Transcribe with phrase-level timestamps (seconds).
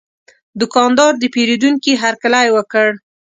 [0.59, 2.87] دوکاندار د پیرودونکي هرکلی وکړ.